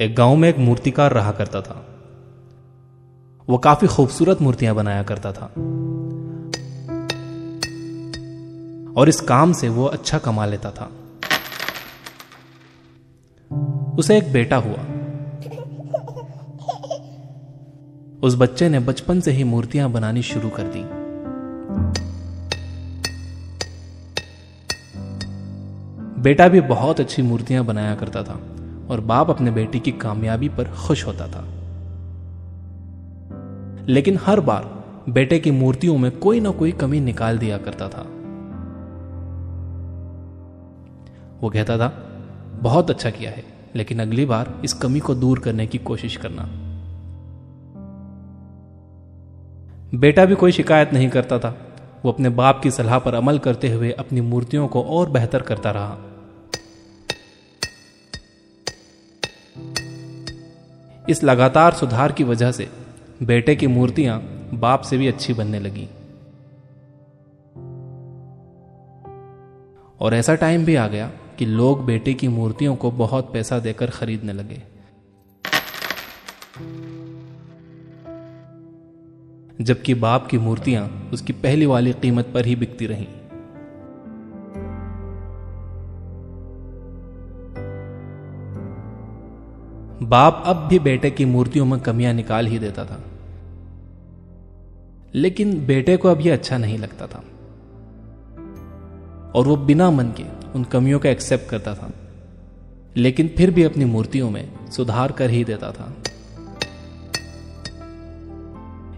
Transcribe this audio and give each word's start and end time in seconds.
एक 0.00 0.16
गाँव 0.16 0.36
में 0.36 0.48
एक 0.48 0.58
मूर्तिकार 0.58 1.12
रहा 1.12 1.32
करता 1.32 1.60
था। 1.60 1.86
वो 3.48 3.58
काफ़ी 3.58 3.88
खूबसूरत 3.88 4.42
मूर्तियाँ 4.42 4.74
बनाया 4.74 5.02
करता 5.02 5.32
था। 5.32 5.46
और 9.00 9.08
इस 9.08 9.20
काम 9.20 9.52
से 9.52 9.68
वो 9.68 9.84
अच्छा 9.84 10.18
कमा 10.18 10.46
लेता 10.46 10.70
था। 10.70 10.90
उसे 13.98 14.18
एक 14.18 14.32
बेटा 14.32 14.56
हुआ। 14.56 14.78
उस 18.22 18.36
बच्चे 18.36 18.68
ने 18.68 18.78
बचपन 18.78 19.20
से 19.20 19.30
ही 19.30 19.44
मूर्तियाँ 19.44 19.90
बनानी 19.90 20.22
शुरू 20.22 20.48
कर 20.48 20.62
दी। 20.62 20.82
बेटा 26.22 26.48
भी 26.48 26.60
बहुत 26.60 27.00
अच्छी 27.00 27.22
मूर्तियाँ 27.22 27.64
बनाया 27.64 27.94
करता 27.94 28.22
था। 28.22 28.55
और 28.90 29.00
बाप 29.00 29.30
अपने 29.30 29.50
बेटी 29.50 29.80
की 29.80 29.92
कामयाबी 29.92 30.48
पर 30.48 30.64
खुश 30.64 31.06
होता 31.06 31.28
था। 31.28 31.44
लेकिन 33.86 34.18
हर 34.22 34.40
बार 34.40 34.84
बेटे 35.08 35.38
की 35.38 35.50
मूर्तियों 35.50 35.98
में 35.98 36.18
कोई 36.18 36.40
ना 36.40 36.50
कोई 36.50 36.72
कमी 36.72 37.00
निकाल 37.00 37.38
दिया 37.38 37.58
करता 37.58 37.88
था। 37.88 38.02
वो 41.40 41.50
कहता 41.50 41.78
था, 41.78 41.88
बहुत 42.62 42.90
अच्छा 42.90 43.10
किया 43.10 43.30
है, 43.30 43.44
लेकिन 43.76 44.00
अगली 44.00 44.26
बार 44.26 44.60
इस 44.64 44.72
कमी 44.72 45.00
को 45.00 45.14
दूर 45.14 45.38
करने 45.38 45.66
की 45.66 45.78
कोशिश 45.78 46.16
करना। 46.16 46.48
बेटा 49.98 50.24
भी 50.24 50.34
कोई 50.34 50.52
शिकायत 50.52 50.92
नहीं 50.92 51.08
करता 51.08 51.38
था। 51.38 51.58
वो 52.04 52.12
अपने 52.12 52.28
बाप 52.28 52.60
की 52.62 52.70
सलाह 52.70 52.98
पर 52.98 53.14
अमल 53.14 53.38
करते 53.38 53.72
हुए 53.72 53.90
अपनी 53.90 54.20
मूर्तियों 54.20 54.68
को 54.68 54.82
और 54.82 55.10
बेहतर 55.10 55.42
करता 55.42 55.70
रहा। 55.70 55.98
इस 61.08 61.24
लगातार 61.24 61.74
सुधार 61.74 62.12
की 62.12 62.24
वजह 62.24 62.52
से 62.52 62.68
बेटे 63.22 63.56
की 63.56 63.66
मूर्तियाँ 63.66 64.20
बाप 64.54 64.82
से 64.82 64.98
भी 64.98 65.08
अच्छी 65.08 65.32
बनने 65.32 65.60
लगी। 65.60 65.88
और 70.00 70.14
ऐसा 70.14 70.34
टाइम 70.34 70.64
भी 70.64 70.74
आ 70.74 70.88
गया 70.88 71.12
कि 71.38 71.46
लोग 71.46 71.84
बेटे 71.84 72.14
की 72.14 72.28
मूर्तियों 72.28 72.76
को 72.76 72.90
बहुत 72.90 73.32
पैसा 73.32 73.58
देकर 73.58 73.90
खरीदने 73.90 74.32
लगे। 74.32 74.62
जबकि 79.64 79.94
बाप 79.94 80.26
की 80.26 80.38
मूर्तियाँ 80.38 81.10
उसकी 81.12 81.32
पहली 81.32 81.66
वाली 81.66 81.92
कीमत 81.92 82.30
पर 82.34 82.46
ही 82.46 82.56
बिकती 82.56 82.86
रहीं। 82.86 83.06
बाप 90.06 90.42
अब 90.46 90.56
भी 90.56 90.78
बेटे 90.78 91.10
की 91.10 91.24
मूर्तियों 91.24 91.66
में 91.66 91.80
कमियाँ 91.80 92.12
निकाल 92.12 92.46
ही 92.46 92.58
देता 92.58 92.84
था। 92.84 93.02
लेकिन 95.14 95.66
बेटे 95.66 95.96
को 95.96 96.08
अब 96.08 96.20
यह 96.20 96.32
अच्छा 96.32 96.58
नहीं 96.58 96.78
लगता 96.78 97.06
था। 97.06 97.24
और 99.34 99.46
वो 99.46 99.56
बिना 99.56 99.90
मन 99.90 100.04
के 100.04 100.24
उन 100.54 100.64
कमियों 100.64 100.98
का 100.98 101.10
एक्सेप्ट 101.10 101.50
करता 101.50 101.74
था। 101.74 101.90
लेकिन 102.96 103.28
फिर 103.28 103.50
भी 103.50 103.62
अपनी 103.62 103.84
मूर्तियों 103.84 104.30
में 104.30 104.70
सुधार 104.70 105.12
कर 105.12 105.30
ही 105.30 105.44
देता 105.44 105.72
था। 105.72 105.92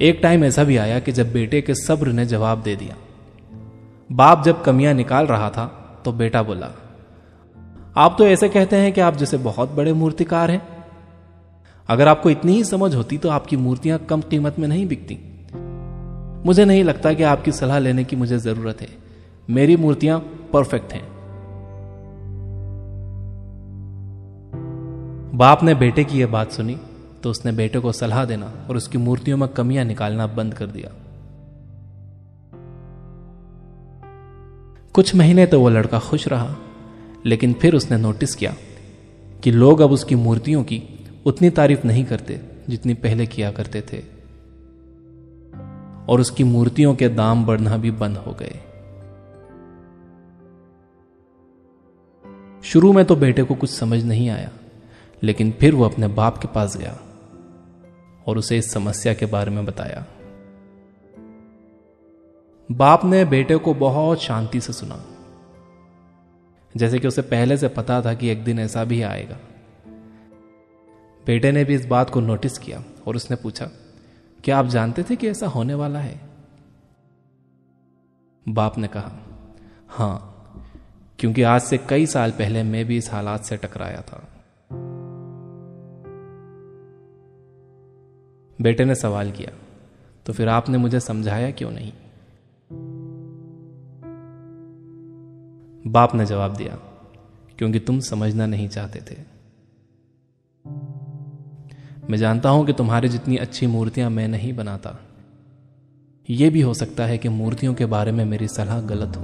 एक 0.00 0.20
टाइम 0.22 0.44
ऐसा 0.44 0.64
भी 0.64 0.76
आया 0.76 0.98
कि 1.00 1.12
जब 1.12 1.32
बेटे 1.32 1.60
के 1.60 1.74
सब्र 1.74 2.08
ने 2.08 2.26
जवाब 2.26 2.62
दे 2.62 2.76
दिया। 2.76 2.96
बाप 4.12 4.44
जब 4.44 4.64
कमियाँ 4.64 4.94
निकाल 4.94 5.26
रहा 5.26 5.50
था 5.50 5.66
तो 6.04 6.12
बेटा 6.12 6.42
बोला, 6.42 6.70
आप 7.96 8.14
तो 8.18 8.26
ऐसे 8.26 8.48
कहते 8.48 8.76
हैं 8.76 8.92
कि 8.92 9.00
आप 9.00 9.16
जैसे 9.16 9.36
बहुत 9.36 9.70
बड़े 9.70 9.92
मूर्तिकार 9.92 10.50
हैं। 10.50 10.73
अगर 11.88 12.08
आपको 12.08 12.30
इतनी 12.30 12.52
ही 12.52 12.64
समझ 12.64 12.94
होती 12.94 13.18
तो 13.18 13.28
आपकी 13.28 13.56
मूर्तियाँ 13.56 13.98
कम 13.98 14.20
कीमत 14.20 14.58
में 14.58 14.68
नहीं 14.68 14.86
बिकती। 14.86 15.18
मुझे 16.46 16.64
नहीं 16.64 16.84
लगता 16.84 17.12
कि 17.12 17.22
आपकी 17.22 17.52
सलाह 17.52 17.78
लेने 17.78 18.04
की 18.04 18.16
मुझे 18.16 18.38
ज़रूरत 18.38 18.80
है। 18.80 18.88
मेरी 19.50 19.76
मूर्तियाँ 19.76 20.18
परफेक्ट 20.52 20.92
हैं। 20.92 21.02
बाप 25.34 25.62
ने 25.62 25.74
बेटे 25.74 26.04
की 26.04 26.20
यह 26.20 26.26
बात 26.26 26.52
सुनी 26.52 26.76
तो 27.22 27.30
उसने 27.30 27.52
बेटे 27.52 27.78
को 27.78 27.92
सलाह 27.92 28.24
देना 28.24 28.52
और 28.70 28.76
उसकी 28.76 28.98
मूर्तियों 28.98 29.36
में 29.36 29.48
कमियाँ 29.48 29.84
निकालना 29.84 30.26
बंद 30.26 30.54
कर 30.54 30.66
दिया। 30.66 30.90
कुछ 34.92 35.14
महीने 35.14 35.46
तो 35.46 35.60
वो 35.60 35.68
लड़का 35.68 35.98
खुश 35.98 36.28
रहा, 36.28 36.56
लेकिन 37.26 37.52
फिर 37.52 37.74
उसने 37.74 37.96
नोटिस 37.96 38.34
किया 38.34 38.54
कि 39.42 39.50
लोग 39.50 39.80
अब 39.80 39.92
उसकी 39.92 40.14
मूर्तियों 40.14 40.62
की 40.64 40.82
उतनी 41.26 41.50
तारीफ़ 41.50 41.86
नहीं 41.86 42.04
करते 42.04 42.40
जितनी 42.68 42.94
पहले 42.94 43.26
किया 43.26 43.50
करते 43.50 43.80
थे। 43.80 44.14
और 46.08 46.20
उसकी 46.20 46.44
मूर्तियों 46.44 46.94
के 46.94 47.08
दाम 47.08 47.46
बढ़ना 47.46 47.76
भी 47.76 47.90
बंद 47.90 48.16
हो 48.16 48.32
गए। 48.32 48.60
शुरू 52.64 52.92
में 52.92 53.04
तो 53.04 53.16
बेटे 53.16 53.42
को 53.42 53.54
कुछ 53.54 53.70
समझ 53.70 54.04
नहीं 54.04 54.30
आया, 54.30 54.50
लेकिन 55.22 55.50
फिर 55.50 55.74
वो 55.74 55.84
अपने 55.84 56.08
बाप 56.08 56.38
के 56.38 56.48
पास 56.48 56.76
गया 56.76 56.98
और 58.26 58.38
उसे 58.38 58.58
इस 58.58 58.72
समस्या 58.72 59.14
के 59.14 59.26
बारे 59.26 59.50
में 59.50 59.66
बताया। 59.66 60.06
बाप 62.72 63.04
ने 63.04 63.24
बेटे 63.24 63.56
को 63.56 63.74
बहुत 63.74 64.22
शांति 64.22 64.60
से 64.60 64.72
सुना। 64.72 65.04
जैसे 66.76 66.98
कि 66.98 67.08
उसे 67.08 67.22
पहले 67.22 67.56
से 67.56 67.68
पता 67.68 68.02
था 68.02 68.14
कि 68.14 68.28
एक 68.28 68.44
दिन 68.44 68.58
ऐसा 68.58 68.84
भी 68.84 69.02
आएगा। 69.02 69.38
बेटे 71.26 71.52
ने 71.52 71.64
भी 71.64 71.74
इस 71.74 71.86
बात 71.86 72.10
को 72.10 72.20
नोटिस 72.20 72.58
किया 72.58 72.82
और 73.06 73.16
उसने 73.16 73.36
पूछा, 73.36 73.70
क्या 74.44 74.58
आप 74.58 74.66
जानते 74.66 75.02
थे 75.02 75.16
कि 75.16 75.28
ऐसा 75.28 75.46
होने 75.46 75.74
वाला 75.74 75.98
है? 75.98 76.20
बाप 78.46 78.78
ने 78.78 78.88
कहा, 78.88 79.12
हाँ, 79.88 80.30
क्योंकि 81.18 81.42
आज 81.42 81.60
से 81.60 81.78
कई 81.78 82.06
साल 82.06 82.30
पहले 82.30 82.62
मैं 82.62 82.84
भी 82.84 82.96
इस 82.96 83.12
हालात 83.12 83.44
से 83.44 83.56
टकराया 83.56 84.00
था। 84.00 84.28
बेटे 88.58 88.84
ने 88.84 88.94
सवाल 88.94 89.30
किया 89.30 89.50
तो 90.26 90.32
फिर 90.32 90.48
आपने 90.48 90.78
मुझे 90.78 91.00
समझाया 91.00 91.50
क्यों 91.50 91.70
नहीं? 91.70 91.92
बाप 95.86 96.14
ने 96.14 96.26
जवाब 96.26 96.56
दिया, 96.56 96.78
क्योंकि 97.58 97.78
तुम 97.78 98.00
समझना 98.00 98.46
नहीं 98.46 98.68
चाहते 98.68 99.00
थे। 99.10 99.33
मैं 102.10 102.18
जानता 102.18 102.48
हूँ 102.48 102.66
कि 102.66 102.72
तुम्हारी 102.72 103.08
जितनी 103.08 103.36
अच्छी 103.36 103.66
मूर्तियाँ 103.66 104.10
मैं 104.10 104.28
नहीं 104.28 104.52
बनाता। 104.52 104.96
यह 106.30 106.50
भी 106.50 106.60
हो 106.60 106.74
सकता 106.74 107.06
है 107.06 107.18
कि 107.18 107.28
मूर्तियों 107.28 107.74
के 107.74 107.86
बारे 107.86 108.12
में 108.12 108.24
मेरी 108.24 108.48
सलाह 108.48 108.80
गलत 108.80 109.16
हो। 109.16 109.22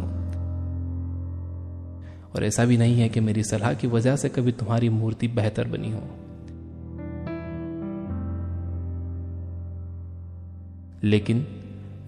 और 2.35 2.45
ऐसा 2.45 2.65
भी 2.65 2.77
नहीं 2.77 3.01
है 3.01 3.09
कि 3.09 3.21
मेरी 3.21 3.43
सलाह 3.43 3.75
की 3.75 3.87
वजह 3.87 4.17
से 4.17 4.29
कभी 4.29 4.53
तुम्हारी 4.53 4.89
मूर्ति 4.89 5.29
बेहतर 5.29 5.65
बनी 5.65 5.93
हो। 5.93 6.03
लेकिन 11.05 11.47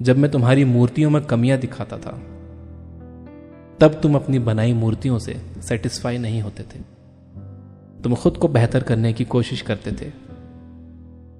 जब 0.02 0.18
मैं 0.18 0.30
तुम्हारी 0.30 0.64
मूर्तियों 0.64 1.10
में 1.10 1.22
कमियाँ 1.22 1.58
दिखाता 1.58 1.98
था, 1.98 2.22
तब 3.80 4.00
तुम 4.02 4.14
अपनी 4.14 4.38
बनाई 4.38 4.72
मूर्तियों 4.72 5.18
से 5.18 5.42
सेटिस्फाई 5.62 6.18
नहीं 6.18 6.42
होते 6.42 6.62
थे। 6.62 6.80
तुम 8.02 8.14
खुद 8.14 8.36
को 8.36 8.48
बेहतर 8.48 8.82
करने 8.82 9.12
की 9.12 9.24
कोशिश 9.24 9.60
करते 9.60 9.92
थे। 9.92 10.31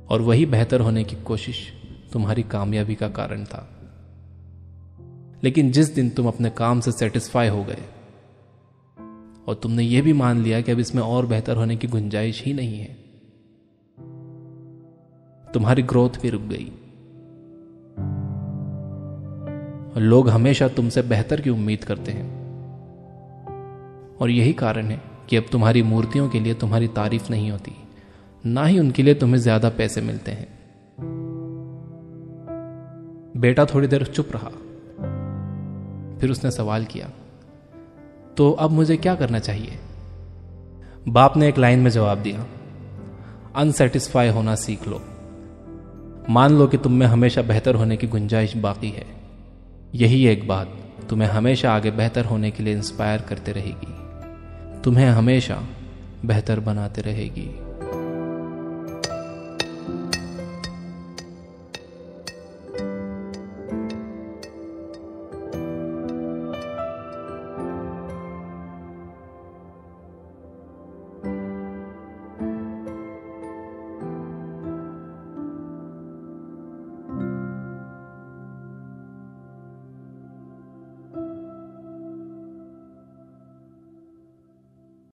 और 0.08 0.22
वही 0.22 0.46
बेहतर 0.46 0.80
होने 0.80 1.04
की 1.04 1.16
कोशिश 1.16 1.72
तुम्हारी 2.12 2.42
कामयाबी 2.42 2.94
का 2.94 3.08
कारण 3.08 3.44
था। 3.44 3.68
लेकिन 5.44 5.72
जिस 5.72 5.94
दिन 5.94 6.10
तुम 6.10 6.28
अपने 6.28 6.50
काम 6.50 6.80
से 6.80 6.92
सेटिस्फाई 6.92 7.48
हो 7.48 7.64
गए, 7.64 7.82
और 9.48 9.54
तुमने 9.54 9.82
यह 9.82 10.02
भी 10.02 10.12
मान 10.12 10.42
लिया 10.42 10.60
कि 10.60 10.72
अब 10.72 10.78
इसमें 10.78 11.02
और 11.02 11.26
बेहतर 11.26 11.56
होने 11.56 11.77
की 11.77 11.88
गुंजाइश 11.88 12.44
ही 12.44 12.53
नहीं 12.53 12.78
है, 12.78 12.94
तुम्हारी 15.53 15.82
ग्रोथ 15.82 16.10
भी 16.22 16.28
रुक 16.28 16.42
गई। 16.42 16.72
लोग 20.00 20.28
हमेशा 20.28 20.68
तुमसे 20.68 21.03
बेहतर 21.03 21.41
की 21.41 21.50
उम्मीद 21.50 21.84
करते 21.84 22.12
हैं। 22.12 22.42
और 24.16 24.30
यही 24.30 24.53
कारण 24.53 24.86
है 24.86 25.03
कि 25.28 25.36
अब 25.36 25.44
तुम्हारी 25.53 25.82
मूर्तियों 25.82 26.28
के 26.28 26.41
लिए 26.41 26.54
तुम्हारी 26.54 26.88
तारीफ़ 26.88 27.30
नहीं 27.30 27.50
होती। 27.50 27.81
ना 28.44 28.65
ही 28.65 28.78
उनके 28.78 29.03
लिए 29.03 29.15
तुम्हें 29.15 29.41
ज़्यादा 29.41 29.68
पैसे 29.68 30.00
मिलते 30.00 30.30
हैं। 30.30 30.48
बेटा 33.36 33.65
थोड़ी 33.65 33.89
देर 33.89 34.04
चुप 34.04 34.28
रहा। 34.34 34.50
फिर 36.21 36.30
उसने 36.30 36.50
सवाल 36.50 36.84
किया 36.84 37.10
तो 38.36 38.50
अब 38.50 38.71
मुझे 38.71 38.97
क्या 38.97 39.15
करना 39.15 39.39
चाहिए? 39.39 39.78
बाप 41.09 41.36
ने 41.36 41.48
एक 41.48 41.59
लाइन 41.59 41.78
में 41.78 41.91
जवाब 41.91 42.18
दिया, 42.18 42.47
अनसेटिस्फाई 43.56 44.28
होना 44.28 44.54
सीख 44.54 44.86
लो। 44.89 45.00
मान 46.30 46.53
लो 46.53 46.66
कि 46.66 46.78
तुम 46.78 46.92
में 46.92 47.06
हमेशा 47.06 47.42
बेहतर 47.42 47.74
होने 47.74 47.97
की 47.97 48.06
गुंजाइश 48.06 48.56
बाकी 48.56 48.91
है। 48.91 49.04
यही 49.94 50.27
एक 50.27 50.47
बात 50.48 50.77
तुम्हें 51.10 51.28
हमेशा 51.28 51.72
आगे 51.72 51.91
बेहतर 51.91 52.24
होने 52.24 52.50
के 52.50 52.62
लिए 52.62 52.74
इंस्पायर 52.74 53.21
करते 53.21 53.53
रहेगी। 53.53 54.80
तुम्हें 54.83 55.09
हमेशा 55.09 55.62
बेहतर 56.24 56.60
बनाते 56.60 57.03
रहेगी। 57.03 57.48